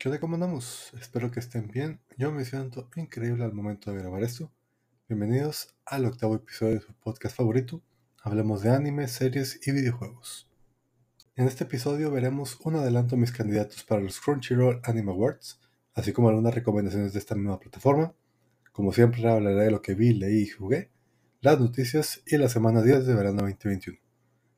[0.00, 0.58] ¿Qué onda, cómo?
[0.98, 2.00] Espero que estén bien.
[2.16, 4.50] Yo me siento increíble al momento de grabar esto.
[5.10, 7.82] Bienvenidos al octavo episodio de su podcast favorito.
[8.22, 10.48] Hablemos de anime, series y videojuegos.
[11.36, 15.60] En este episodio veremos un adelanto de mis candidatos para los Crunchyroll Anime Awards,
[15.92, 18.14] así como algunas recomendaciones de esta misma plataforma.
[18.72, 20.90] Como siempre hablaré de lo que vi, leí y jugué,
[21.42, 23.98] las noticias y la semana 10 de verano 2021.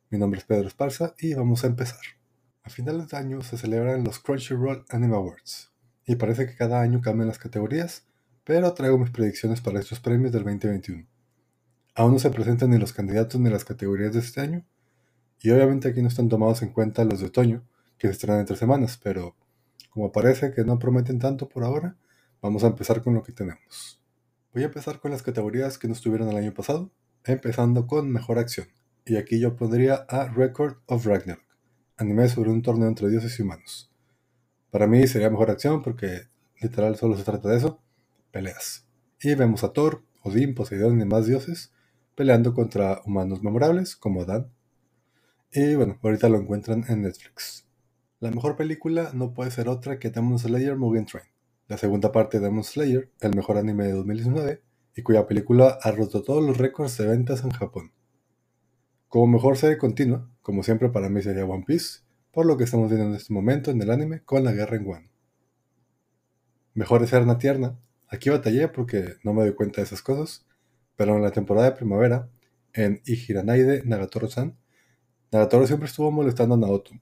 [0.09, 2.22] Mi nombre es Pedro Esparza y vamos a empezar.
[2.65, 5.73] A finales de año se celebran los Crunchyroll Anime Awards,
[6.07, 8.07] y parece que cada año cambian las categorías,
[8.45, 11.05] pero traigo mis predicciones para estos premios del 2021.
[11.97, 14.65] Aún no se presentan ni los candidatos ni las categorías de este año,
[15.41, 17.67] y obviamente aquí no están tomados en cuenta los de otoño,
[17.99, 19.35] que se estrenan entre semanas, pero
[19.91, 21.97] como parece que no prometen tanto por ahora,
[22.41, 24.01] vamos a empezar con lo que tenemos.
[24.55, 26.93] Voy a empezar con las categorías que no estuvieron el año pasado,
[27.25, 28.69] empezando con Mejor Acción,
[29.05, 31.52] y aquí yo pondría a Record of Ragnarok
[31.97, 33.91] anime sobre un torneo entre dioses y humanos.
[34.71, 36.23] Para mí sería mejor acción porque
[36.61, 37.81] literal solo se trata de eso,
[38.31, 38.87] peleas.
[39.21, 41.73] Y vemos a Thor, Odín, Poseidón y demás dioses
[42.15, 44.51] peleando contra humanos memorables como Dan.
[45.53, 47.67] Y bueno, ahorita lo encuentran en Netflix.
[48.21, 51.27] La mejor película no puede ser otra que Demon Slayer Mugen Train,
[51.69, 54.63] la segunda parte de Demon Slayer, el mejor anime de 2019,
[54.95, 57.93] y cuya película ha roto todos los récords de ventas en Japón.
[59.13, 62.89] Como mejor serie continua, como siempre para mí sería One Piece, por lo que estamos
[62.89, 65.11] viendo en este momento en el anime con la guerra en Wano.
[66.73, 70.47] Mejor es una Tierna, aquí batallé porque no me doy cuenta de esas cosas,
[70.97, 72.31] pero en la temporada de primavera,
[72.73, 74.57] en Ihiranaide Nagatoro-san,
[75.31, 76.93] Nagatoro siempre estuvo molestando a Naoto,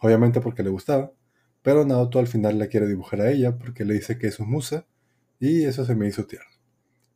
[0.00, 1.12] obviamente porque le gustaba,
[1.60, 4.46] pero Naoto al final le quiere dibujar a ella porque le dice que es su
[4.46, 4.86] musa,
[5.38, 6.48] y eso se me hizo tierno.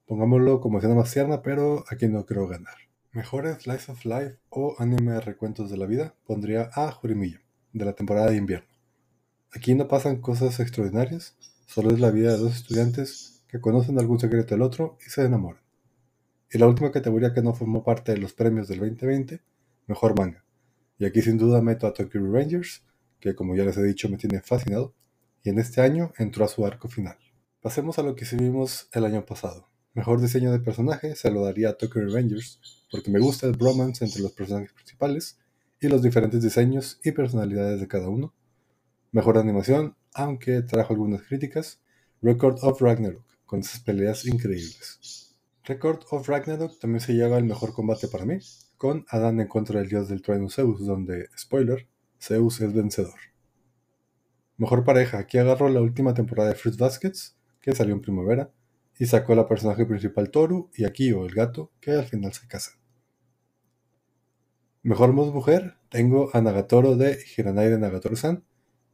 [0.05, 2.86] Pongámoslo como escena más tierna, pero aquí no creo ganar.
[3.17, 7.41] Mejores Slice of Life o anime de recuentos de la vida pondría a Jurimilla,
[7.73, 8.69] de la temporada de invierno.
[9.53, 14.21] Aquí no pasan cosas extraordinarias, solo es la vida de dos estudiantes que conocen algún
[14.21, 15.63] secreto del otro y se enamoran.
[16.53, 19.41] Y la última categoría que no formó parte de los premios del 2020,
[19.87, 20.45] mejor manga.
[20.99, 22.83] Y aquí sin duda meto a Tokyo Revengers,
[23.19, 24.93] que como ya les he dicho me tiene fascinado,
[25.43, 27.17] y en este año entró a su arco final.
[27.63, 29.71] Pasemos a lo que sí vimos el año pasado.
[29.97, 34.05] Mejor diseño de personaje se lo daría a Tokyo Revengers, porque me gusta el bromance
[34.05, 35.39] entre los personajes principales
[35.81, 38.35] y los diferentes diseños y personalidades de cada uno.
[39.11, 41.81] Mejor animación, aunque trajo algunas críticas,
[42.21, 45.35] Record of Ragnarok, con esas peleas increíbles.
[45.65, 48.37] Record of Ragnarok también se lleva el mejor combate para mí,
[48.77, 51.89] con Adán en contra del dios del trueno Zeus, donde, spoiler,
[52.21, 53.19] Zeus es vencedor.
[54.59, 58.53] Mejor pareja, aquí agarro la última temporada de Fruit Baskets, que salió en primavera,
[58.99, 62.47] y sacó a la personaje principal Toru y Akio, el gato, que al final se
[62.47, 62.75] casan.
[64.83, 68.45] Mejor voz mujer, tengo a Nagatoro de Hiranai de Nagatoro-san,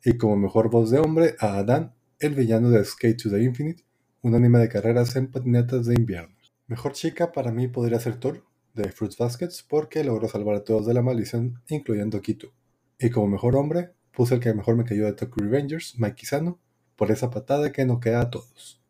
[0.04, 3.84] y como mejor voz de hombre a Adan, el villano de Skate to the Infinite,
[4.22, 6.34] un anime de carreras en patinetas de invierno.
[6.66, 10.86] Mejor chica para mí podría ser Thor, de Fruits Baskets, porque logró salvar a todos
[10.86, 12.52] de la maldición, incluyendo a Kito.
[12.98, 16.58] Y como mejor hombre, puse el que mejor me cayó de Tokyo Revengers, Mike Sano,
[16.96, 18.81] por esa patada que no queda a todos.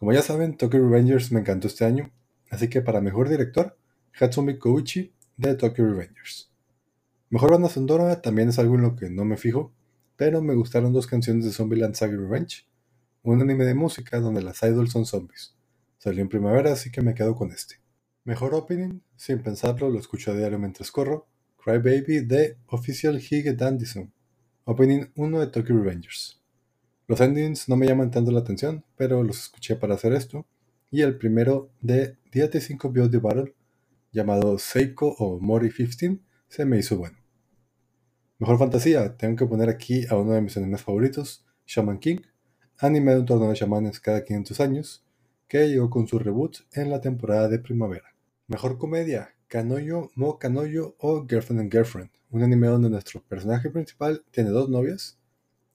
[0.00, 2.10] Como ya saben, Tokyo Revengers me encantó este año,
[2.48, 3.76] así que para mejor director,
[4.18, 6.50] Hatsumi Koichi de Tokyo Revengers.
[7.28, 9.74] Mejor banda sonora también es algo en lo que no me fijo,
[10.16, 12.66] pero me gustaron dos canciones de Zombieland Saga Revenge,
[13.22, 15.54] un anime de música donde las idols son zombies.
[15.98, 17.74] Salió en primavera, así que me quedo con este.
[18.24, 21.26] Mejor opening, sin pensarlo, lo escucho a diario mientras corro,
[21.62, 24.10] Cry Baby de Official Hige Dandison,
[24.64, 26.39] opening 1 de Tokyo Revengers.
[27.10, 30.46] Los endings no me llaman tanto la atención, pero los escuché para hacer esto.
[30.92, 33.52] Y el primero de Diate 5 Beauty Battle,
[34.12, 37.18] llamado Seiko o Mori 15, se me hizo bueno.
[38.38, 42.18] Mejor fantasía, tengo que poner aquí a uno de mis animes favoritos, Shaman King,
[42.78, 45.04] anime de un torneo de chamanes cada 500 años,
[45.48, 48.14] que llegó con su reboot en la temporada de primavera.
[48.46, 54.24] Mejor comedia, Kanoyo Mo Kanoyo o Girlfriend and Girlfriend, un anime donde nuestro personaje principal
[54.30, 55.19] tiene dos novias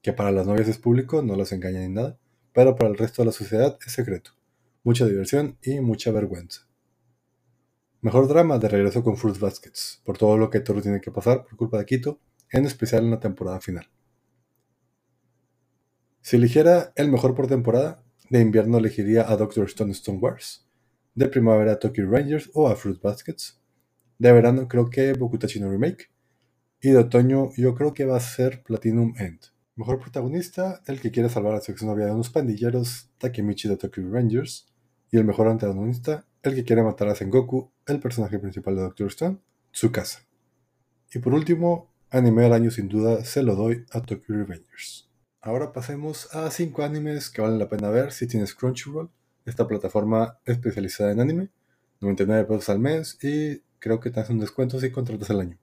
[0.05, 2.19] que para las novias es público, no las engaña ni nada,
[2.53, 4.33] pero para el resto de la sociedad es secreto.
[4.83, 6.67] Mucha diversión y mucha vergüenza.
[8.01, 11.43] Mejor drama de regreso con Fruit Baskets, por todo lo que Toru tiene que pasar
[11.43, 12.19] por culpa de Quito,
[12.51, 13.89] en especial en la temporada final.
[16.21, 20.67] Si eligiera el mejor por temporada, de invierno elegiría a Doctor Stone Stone Wars,
[21.15, 23.59] de primavera a Tokyo Rangers o a Fruit Baskets,
[24.19, 26.11] de verano creo que Bokutachi no Remake,
[26.79, 29.54] y de otoño yo creo que va a ser Platinum End.
[29.77, 34.09] Mejor protagonista, el que quiere salvar a su exnovia de unos pandilleros, Takemichi de Tokyo
[34.09, 34.73] Rangers.
[35.11, 39.07] Y el mejor antagonista, el que quiere matar a Sengoku, el personaje principal de Doctor
[39.07, 39.37] Stone,
[39.73, 40.21] Tsukasa.
[41.13, 45.09] Y por último, anime del año sin duda se lo doy a Tokyo Revengers.
[45.41, 49.11] Ahora pasemos a 5 animes que valen la pena ver si tienes Crunchyroll,
[49.45, 51.49] esta plataforma especializada en anime,
[51.99, 55.59] 99 pesos al mes y creo que te hacen un descuento si contratas el año.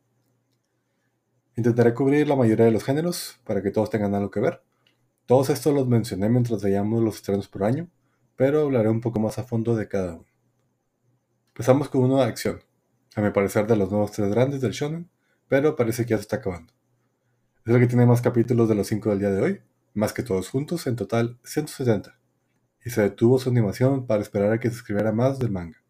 [1.55, 4.63] Intentaré cubrir la mayoría de los géneros para que todos tengan algo que ver.
[5.27, 7.89] Todos estos los mencioné mientras veíamos los estrenos por año,
[8.37, 10.27] pero hablaré un poco más a fondo de cada uno.
[11.49, 12.63] Empezamos con uno de acción,
[13.15, 15.11] a mi parecer de los nuevos tres grandes del shonen,
[15.47, 16.73] pero parece que ya se está acabando.
[17.67, 19.61] Es el que tiene más capítulos de los 5 del día de hoy,
[19.93, 22.19] más que todos juntos, en total 170,
[22.83, 25.83] y se detuvo su animación para esperar a que se escribiera más del manga.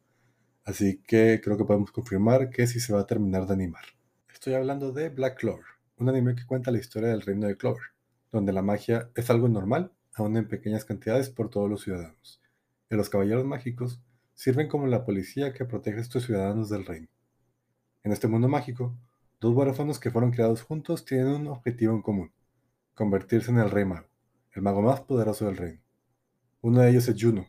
[0.64, 3.84] Así que creo que podemos confirmar que sí se va a terminar de animar.
[4.32, 5.64] Estoy hablando de Black Clover,
[5.98, 7.82] un anime que cuenta la historia del reino de Clover,
[8.32, 12.40] donde la magia es algo normal, aún en pequeñas cantidades por todos los ciudadanos.
[12.90, 14.00] Y los caballeros mágicos
[14.34, 17.08] sirven como la policía que protege a estos ciudadanos del reino.
[18.02, 18.96] En este mundo mágico,
[19.38, 22.32] dos huérfanos que fueron creados juntos tienen un objetivo en común,
[22.94, 24.08] convertirse en el rey mago,
[24.52, 25.80] el mago más poderoso del reino.
[26.62, 27.48] Uno de ellos es Juno,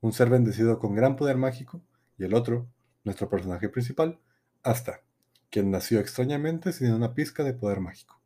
[0.00, 1.80] un ser bendecido con gran poder mágico,
[2.16, 2.68] y el otro,
[3.02, 4.20] nuestro personaje principal,
[4.62, 5.02] Asta,
[5.50, 8.20] quien nació extrañamente sin una pizca de poder mágico.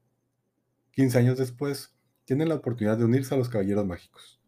[0.92, 4.40] 15 años después, tienen la oportunidad de unirse a los caballeros mágicos.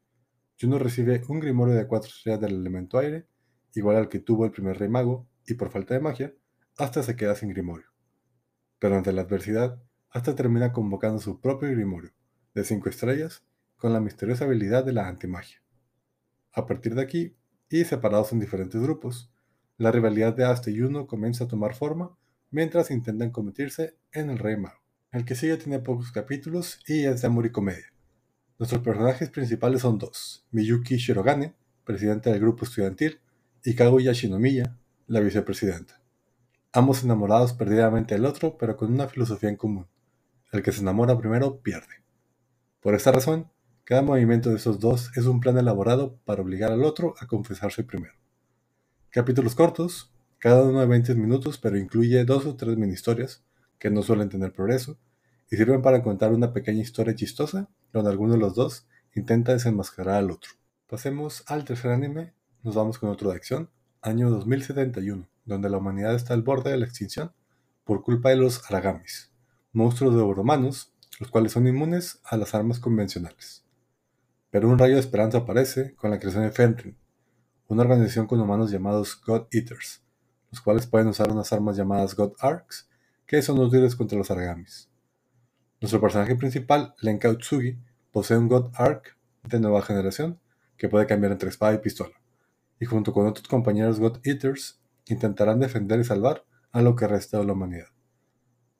[0.61, 3.27] Juno recibe un grimorio de cuatro estrellas del elemento aire,
[3.75, 6.35] igual al que tuvo el primer rey mago, y por falta de magia,
[6.77, 7.87] Asta se queda sin grimorio.
[8.81, 9.81] Pero ante la adversidad,
[10.11, 12.13] hasta termina convocando su propio Grimorio,
[12.55, 13.45] de cinco estrellas,
[13.77, 15.63] con la misteriosa habilidad de la antimagia.
[16.53, 17.37] A partir de aquí,
[17.69, 19.33] y separados en diferentes grupos,
[19.77, 22.17] la rivalidad de Asta y Juno comienza a tomar forma
[22.51, 24.81] mientras intentan convertirse en el Rey Mago.
[25.13, 27.93] El que sigue tiene pocos capítulos y es de amor y comedia.
[28.59, 31.55] Nuestros personajes principales son dos, Miyuki Shirogane,
[31.85, 33.21] presidente del grupo estudiantil,
[33.65, 34.77] y Kaguya Shinomiya,
[35.07, 36.01] la vicepresidenta.
[36.73, 39.87] Ambos enamorados perdidamente del otro, pero con una filosofía en común.
[40.53, 42.03] El que se enamora primero pierde.
[42.81, 43.51] Por esta razón,
[43.85, 47.85] cada movimiento de esos dos es un plan elaborado para obligar al otro a confesarse
[47.85, 48.15] primero.
[49.11, 50.14] Capítulos cortos,
[50.45, 53.43] cada uno de 20 minutos, pero incluye dos o tres mini historias
[53.79, 54.99] que no suelen tener progreso
[55.51, 60.17] y sirven para contar una pequeña historia chistosa donde alguno de los dos intenta desenmascarar
[60.17, 60.51] al otro.
[60.87, 63.71] Pasemos al tercer anime, nos vamos con otro de acción,
[64.03, 67.33] año 2071, donde la humanidad está al borde de la extinción
[67.83, 69.33] por culpa de los Aragamis
[69.73, 73.65] monstruos de romanos, los cuales son inmunes a las armas convencionales.
[74.51, 76.99] Pero un rayo de esperanza aparece con la creación de Fentrin,
[77.67, 80.04] una organización con humanos llamados God Eaters,
[80.55, 82.89] los cuales pueden usar unas armas llamadas God Arcs,
[83.27, 84.89] que son útiles contra los Aragamis.
[85.81, 87.77] Nuestro personaje principal, Lenka Utsugi,
[88.13, 90.39] posee un God Arc de nueva generación
[90.77, 92.15] que puede cambiar entre espada y pistola,
[92.79, 97.39] y junto con otros compañeros God Eaters intentarán defender y salvar a lo que resta
[97.39, 97.89] de la humanidad.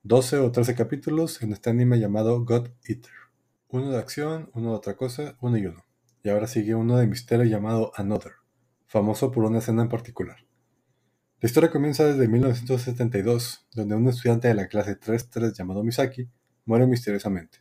[0.05, 3.13] 12 o 13 capítulos en este anime llamado God Eater.
[3.69, 5.85] Uno de acción, uno de otra cosa, uno y uno.
[6.23, 8.35] Y ahora sigue uno de misterio llamado Another,
[8.87, 10.37] famoso por una escena en particular.
[11.45, 16.31] La historia comienza desde 1972, donde un estudiante de la clase 3-3 llamado Misaki
[16.65, 17.59] muere misteriosamente.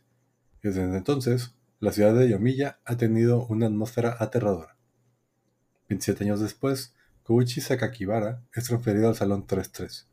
[0.62, 4.78] Desde entonces, la ciudad de Yomiya ha tenido una atmósfera aterradora.
[5.90, 6.94] 27 años después,
[7.24, 10.06] Koichi Sakakibara es transferido al salón 3-3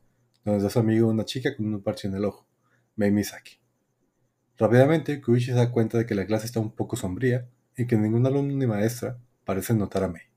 [0.44, 2.46] donde está su amigo una chica con un parche en el ojo,
[2.96, 3.58] Mei Misaki.
[4.58, 7.96] Rápidamente, Kuichi se da cuenta de que la clase está un poco sombría y que
[7.96, 10.31] ningún alumno ni maestra parece notar a Mei.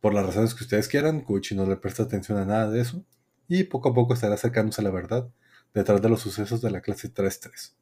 [0.00, 3.04] Por las razones que ustedes quieran, Kuichi no le presta atención a nada de eso
[3.48, 5.30] y poco a poco estará acercándose a la verdad
[5.74, 7.74] detrás de los sucesos de la clase 3-3.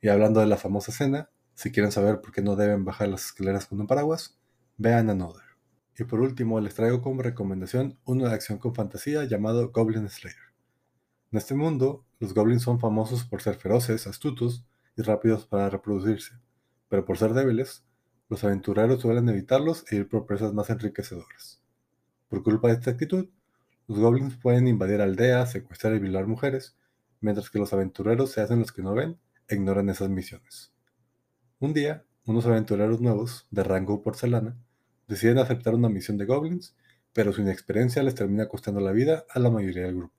[0.00, 3.26] Y hablando de la famosa escena, si quieren saber por qué no deben bajar las
[3.26, 4.38] escaleras con un paraguas,
[4.78, 5.44] vean Another.
[5.98, 10.54] Y por último, les traigo como recomendación uno de acción con fantasía llamado Goblin Slayer.
[11.30, 14.64] En este mundo, los goblins son famosos por ser feroces, astutos
[14.96, 16.32] y rápidos para reproducirse,
[16.88, 17.84] pero por ser débiles,
[18.30, 21.60] los aventureros suelen evitarlos e ir por presas más enriquecedoras.
[22.28, 23.28] Por culpa de esta actitud,
[23.88, 26.76] los goblins pueden invadir aldeas, secuestrar y violar mujeres,
[27.20, 29.18] mientras que los aventureros se hacen los que no ven
[29.48, 30.72] e ignoran esas misiones.
[31.58, 34.56] Un día, unos aventureros nuevos, de rango porcelana,
[35.08, 36.76] deciden aceptar una misión de goblins,
[37.12, 40.14] pero su inexperiencia les termina costando la vida a la mayoría del grupo.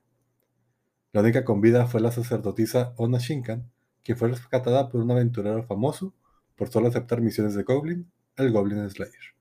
[1.13, 3.71] La única con vida fue la sacerdotisa Ona Shinkan,
[4.03, 6.13] quien fue rescatada por un aventurero famoso
[6.61, 9.33] por solo aceptar misiones de Goblin, el Goblin Slayer.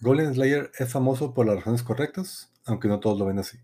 [0.00, 3.58] Goblin Slayer es famoso por las razones correctas, aunque no todos lo ven así.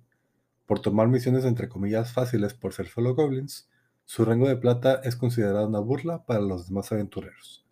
[0.67, 3.71] Por tomar misiones entre comillas fáciles por ser solo goblins,
[4.05, 7.65] su rango de plata es considerado una burla para los demás aventureros.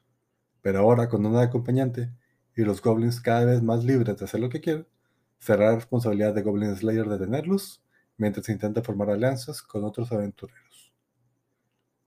[0.63, 2.11] Pero ahora, con una acompañante,
[2.57, 4.87] y los goblins cada vez más libres de hacer lo que quieren,
[5.39, 7.85] será la responsabilidad de Goblin Slayer detenerlos
[8.17, 10.68] mientras intenta formar alianzas con otros aventureros.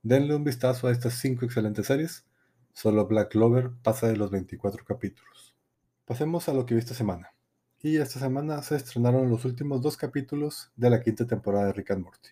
[0.04, 2.26] Denle un vistazo a estas 5 excelentes series.
[2.72, 5.54] Solo Black Clover pasa de los 24 capítulos.
[6.04, 7.34] Pasemos a lo que vi esta semana.
[7.78, 11.92] Y esta semana se estrenaron los últimos dos capítulos de la quinta temporada de Rick
[11.92, 12.30] and Morty.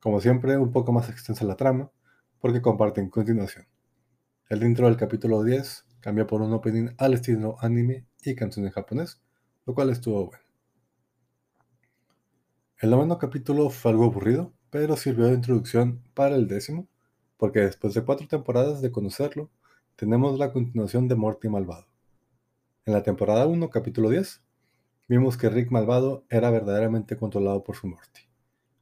[0.00, 1.90] Como siempre, un poco más extensa la trama,
[2.38, 3.66] porque comparten continuación.
[4.50, 8.72] El intro del capítulo 10 cambió por un opening al estilo anime y canción en
[8.72, 9.22] japonés,
[9.64, 10.44] lo cual estuvo bueno.
[12.76, 16.88] El noveno capítulo fue algo aburrido, pero sirvió de introducción para el décimo,
[17.36, 19.50] porque después de cuatro temporadas de conocerlo,
[19.96, 21.88] tenemos la continuación de Morty Malvado.
[22.86, 24.40] En la temporada 1, capítulo 10,
[25.08, 28.22] vimos que Rick Malvado era verdaderamente controlado por su Morty.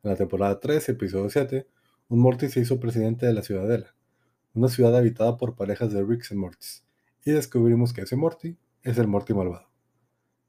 [0.05, 1.67] En la temporada 3, episodio 7,
[2.09, 3.93] un Morty se hizo presidente de la Ciudadela,
[4.55, 6.85] una ciudad habitada por parejas de Ricks y Mortys,
[7.25, 9.69] y descubrimos que ese Morty es el Morty malvado.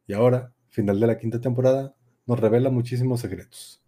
[0.06, 1.96] Y ahora, final de la quinta temporada,
[2.28, 3.82] nos revela muchísimos secretos.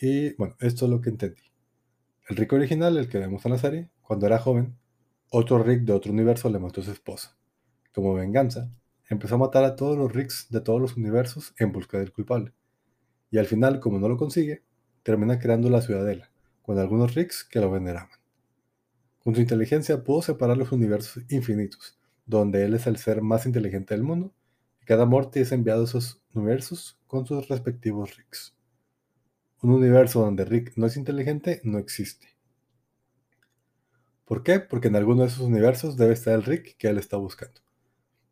[0.00, 1.42] Y bueno, esto es lo que entendí.
[2.28, 4.76] El Rick original, el que vemos en la serie, cuando era joven,
[5.30, 7.36] otro Rick de otro universo le mató a su esposa.
[7.92, 8.70] Como venganza,
[9.08, 12.52] empezó a matar a todos los Ricks de todos los universos en busca del culpable.
[13.30, 14.62] Y al final, como no lo consigue,
[15.02, 16.30] termina creando la ciudadela,
[16.62, 18.10] con algunos Ricks que lo veneraban.
[19.18, 23.94] Con su inteligencia pudo separar los universos infinitos, donde él es el ser más inteligente
[23.94, 24.32] del mundo,
[24.80, 28.57] y cada Morty es enviado a esos universos con sus respectivos Ricks.
[29.60, 32.28] Un universo donde Rick no es inteligente no existe.
[34.24, 34.60] ¿Por qué?
[34.60, 37.60] Porque en alguno de esos universos debe estar el Rick que él está buscando.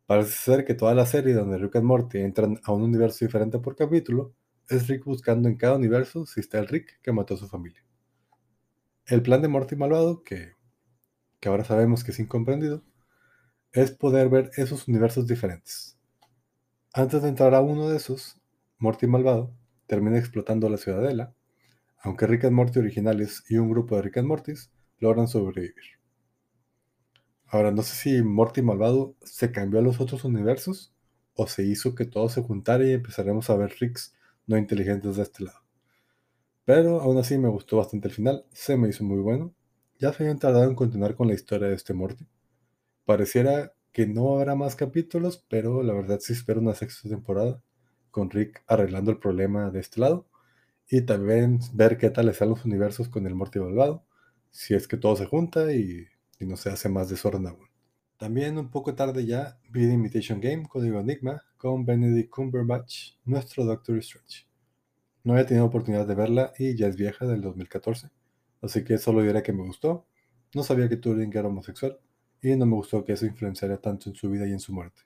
[0.05, 3.59] Parece ser que toda la serie donde Rick y Morty entran a un universo diferente
[3.59, 4.33] por capítulo
[4.69, 7.83] es Rick buscando en cada universo si está el Rick que mató a su familia.
[9.05, 10.53] El plan de Morty malvado, que,
[11.41, 12.83] que ahora sabemos que es incomprendido,
[13.73, 15.97] es poder ver esos universos diferentes.
[16.93, 18.39] Antes de entrar a uno de esos,
[18.77, 19.56] Morty malvado
[19.87, 21.33] termina explotando la ciudadela,
[21.99, 25.97] aunque Rick and Morty originales y un grupo de Rick and Mortys logran sobrevivir.
[27.45, 30.93] Ahora, no sé si Morty malvado se cambió a los otros universos
[31.33, 34.13] o se hizo que todo se juntara y empezaremos a ver Ricks
[34.45, 35.59] no inteligentes de este lado.
[36.65, 39.53] Pero aún así me gustó bastante el final, se me hizo muy bueno.
[39.99, 42.27] Ya se habían tardado en continuar con la historia de este Morty.
[43.05, 47.63] Pareciera que no habrá más capítulos, pero la verdad sí espero una sexta temporada
[48.17, 50.27] con Rick arreglando el problema de este lado
[50.89, 54.05] y también ver qué tal están los universos con el Morty malvado,
[54.49, 56.07] si es que todo se junta y
[56.39, 57.67] y no se hace más desorden aún.
[58.17, 63.65] También un poco tarde ya vi The Imitation Game, Código Enigma, con Benedict Cumberbatch, nuestro
[63.65, 64.47] Doctor Strange.
[65.23, 68.09] No había tenido oportunidad de verla y ya es vieja del 2014,
[68.61, 70.07] así que solo diré que me gustó.
[70.55, 71.99] No sabía que Turing era homosexual
[72.41, 75.01] y no me gustó que eso influenciara tanto en su vida y en su muerte.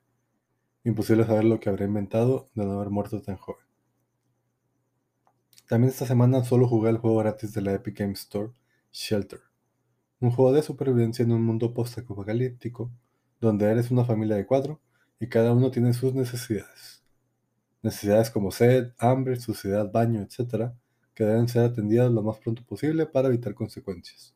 [0.84, 3.66] Imposible saber lo que habría inventado de no haber muerto tan joven.
[5.68, 8.52] También esta semana solo jugué el juego gratis de la Epic Games Store,
[8.92, 9.40] Shelter
[10.22, 12.92] un juego de supervivencia en un mundo post-apocalíptico,
[13.40, 14.80] donde eres una familia de cuatro
[15.20, 17.04] y cada uno tiene sus necesidades.
[17.82, 20.74] Necesidades como sed, hambre, suciedad, baño, etc.,
[21.16, 24.36] que deben ser atendidas lo más pronto posible para evitar consecuencias.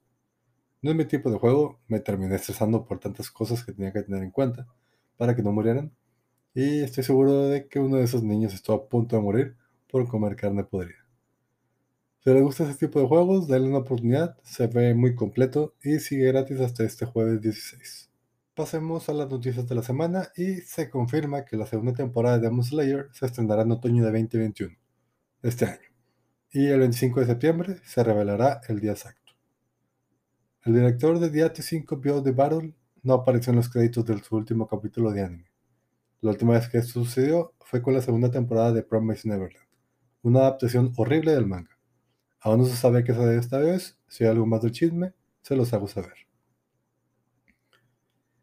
[0.82, 4.02] No es mi tipo de juego, me terminé estresando por tantas cosas que tenía que
[4.02, 4.68] tener en cuenta
[5.18, 5.96] para que no murieran,
[6.56, 9.58] y estoy seguro de que uno de esos niños estuvo a punto de morir
[9.92, 11.06] por comer carne podrida.
[12.24, 16.00] Si les gusta este tipo de juegos, denle una oportunidad, se ve muy completo y
[16.00, 18.10] sigue gratis hasta este jueves 16.
[18.56, 22.48] Pasemos a las noticias de la semana y se confirma que la segunda temporada de
[22.48, 24.76] Demon Slayer se estrenará en otoño de 2021,
[25.44, 25.90] este año,
[26.52, 29.34] y el 25 de septiembre se revelará el día exacto.
[30.64, 34.36] El director de Diati 5 Beyond the Battle no apareció en los créditos de su
[34.38, 35.55] último capítulo de anime.
[36.22, 39.68] La última vez que esto sucedió fue con la segunda temporada de Promise Neverland,
[40.22, 41.78] una adaptación horrible del manga.
[42.40, 43.98] Aún no se sabe qué de esta vez.
[44.08, 46.14] Si hay algo más del chisme, se los hago saber.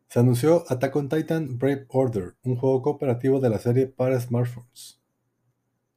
[0.09, 5.00] Se anunció Attack on Titan Brave Order, un juego cooperativo de la serie para smartphones.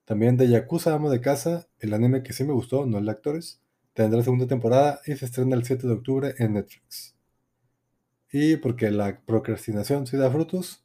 [0.05, 3.11] También de Yakuza Amo de Casa, el anime que sí me gustó, no el de
[3.11, 3.59] actores,
[3.93, 7.15] tendrá segunda temporada y se estrena el 7 de octubre en Netflix.
[8.31, 10.84] Y porque la procrastinación sí da frutos,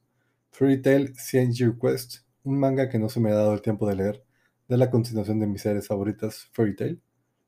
[0.50, 3.88] Fairy Tail 100 Year Quest, un manga que no se me ha dado el tiempo
[3.88, 4.24] de leer,
[4.68, 7.02] de la continuación de mis series favoritas, Fairy Tail,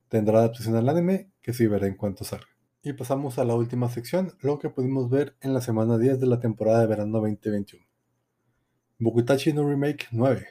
[0.08, 2.46] tendrá adaptación al anime que sí veré en cuanto salga.
[2.82, 6.26] Y pasamos a la última sección, lo que pudimos ver en la semana 10 de
[6.26, 7.84] la temporada de verano 2021.
[8.98, 10.46] Bokutachi no Remake 9.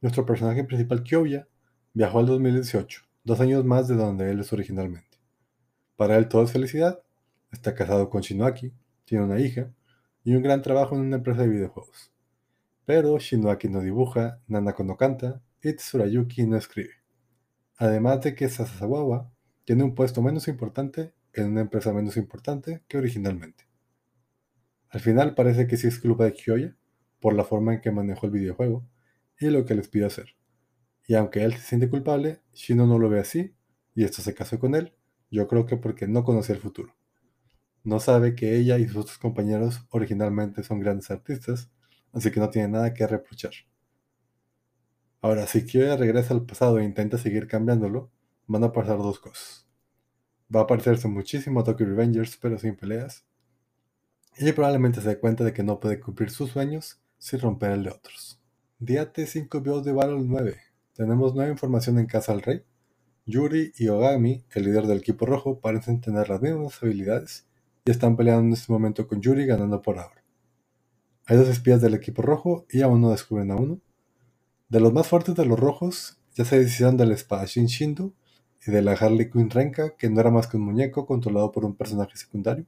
[0.00, 1.48] Nuestro personaje principal Kyoya
[1.94, 5.18] viajó al 2018, dos años más de donde él es originalmente.
[5.96, 7.00] Para él todo es felicidad,
[7.50, 8.72] está casado con Shinoaki,
[9.04, 9.72] tiene una hija
[10.24, 12.12] y un gran trabajo en una empresa de videojuegos.
[12.84, 17.02] Pero Shinoaki no dibuja, Nanako no canta y Tsurayuki no escribe
[17.82, 19.28] además de que Sasawa
[19.64, 23.64] tiene un puesto menos importante en una empresa menos importante que originalmente.
[24.88, 26.76] Al final parece que sí es culpa de Kyoya,
[27.20, 28.86] por la forma en que manejó el videojuego
[29.40, 30.36] y lo que les pidió hacer.
[31.08, 33.52] Y aunque él se siente culpable, Shino no lo ve así,
[33.96, 34.92] y esto se casó con él,
[35.30, 36.94] yo creo que porque no conocía el futuro.
[37.84, 41.68] No sabe que ella y sus otros compañeros originalmente son grandes artistas,
[42.12, 43.52] así que no tiene nada que reprochar.
[45.20, 48.10] Ahora, si Kyoya regresa al pasado e intenta seguir cambiándolo,
[48.46, 49.66] van a pasar dos cosas.
[50.54, 53.24] Va a parecerse muchísimo a Tokyo Revengers, pero sin peleas.
[54.38, 57.84] Y probablemente se dé cuenta de que no puede cumplir sus sueños sin romper el
[57.84, 58.40] de otros.
[58.78, 60.56] Día T5 Bios de Battle 9.
[60.94, 62.62] Tenemos nueva información en Casa al Rey.
[63.26, 67.46] Yuri y Ogami, el líder del equipo rojo, parecen tener las mismas habilidades
[67.84, 70.22] y están peleando en este momento con Yuri ganando por ahora.
[71.26, 73.80] Hay dos espías del equipo rojo y aún no descubren a uno,
[74.68, 78.14] de los más fuertes de los rojos, ya se deshicieron del espadachín Shindu
[78.66, 81.64] y de la Harley Quinn Renka, que no era más que un muñeco controlado por
[81.64, 82.64] un personaje secundario.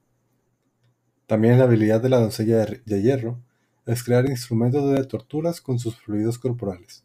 [1.26, 3.40] También la habilidad de la doncella de hierro
[3.87, 7.04] es crear instrumentos de torturas con sus fluidos corporales.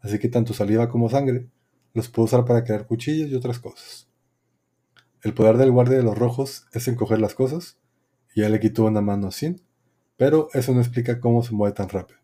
[0.00, 1.48] Así que tanto saliva como sangre
[1.94, 4.06] los puede usar para crear cuchillos y otras cosas.
[5.26, 7.78] El poder del guardia de los rojos es encoger las cosas,
[8.32, 9.60] y ya le quitó una mano sin,
[10.16, 12.20] pero eso no explica cómo se mueve tan rápido.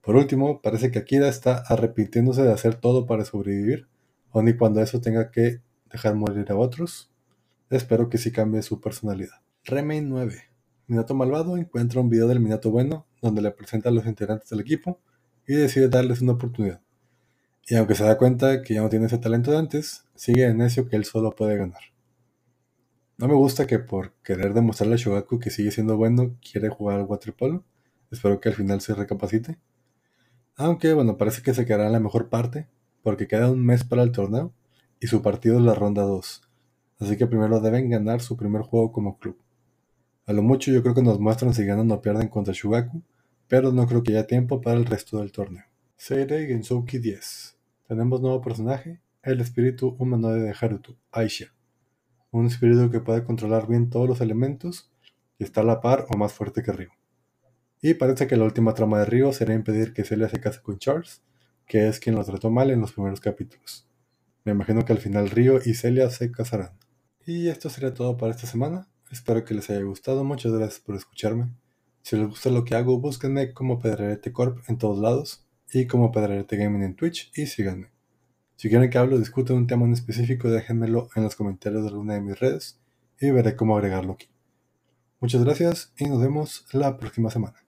[0.00, 3.86] Por último, parece que Akira está arrepintiéndose de hacer todo para sobrevivir,
[4.30, 5.60] aun y cuando eso tenga que
[5.90, 7.12] dejar morir a otros.
[7.68, 9.42] Espero que sí cambie su personalidad.
[9.64, 10.34] Remain 9.
[10.86, 14.60] Minato Malvado encuentra un video del Minato Bueno donde le presenta a los integrantes del
[14.60, 14.98] equipo
[15.46, 16.80] y decide darles una oportunidad.
[17.68, 20.56] Y aunque se da cuenta que ya no tiene ese talento de antes, sigue en
[20.56, 21.91] necio que él solo puede ganar.
[23.22, 26.98] No me gusta que por querer demostrarle a Shogaku que sigue siendo bueno quiere jugar
[26.98, 27.64] al waterpolo.
[28.10, 29.60] Espero que al final se recapacite.
[30.56, 32.66] Aunque bueno, parece que se quedará en la mejor parte,
[33.00, 34.52] porque queda un mes para el torneo
[34.98, 36.42] y su partido es la ronda 2.
[36.98, 39.38] Así que primero deben ganar su primer juego como club.
[40.26, 43.04] A lo mucho yo creo que nos muestran si ganan o pierden contra Shugaku,
[43.46, 45.66] pero no creo que haya tiempo para el resto del torneo.
[45.96, 47.56] Seirei Gensouki 10.
[47.86, 51.54] Tenemos nuevo personaje, el espíritu humanoide de Haruto, Aisha.
[52.32, 54.90] Un espíritu que puede controlar bien todos los elementos
[55.38, 56.88] y está a la par o más fuerte que Ryu.
[57.82, 60.78] Y parece que la última trama de Río será impedir que Celia se case con
[60.78, 61.20] Charles,
[61.66, 63.86] que es quien lo trató mal en los primeros capítulos.
[64.44, 66.70] Me imagino que al final Río y Celia se casarán.
[67.26, 68.88] Y esto sería todo para esta semana.
[69.10, 70.24] Espero que les haya gustado.
[70.24, 71.52] Muchas gracias por escucharme.
[72.00, 76.10] Si les gusta lo que hago, búsquenme como Pedrerete Corp en todos lados y como
[76.10, 77.91] Pedrerete Gaming en Twitch y síganme.
[78.62, 81.88] Si quieren que hable o discute un tema en específico, déjenmelo en los comentarios de
[81.88, 82.78] alguna de mis redes
[83.20, 84.28] y veré cómo agregarlo aquí.
[85.18, 87.61] Muchas gracias y nos vemos la próxima semana.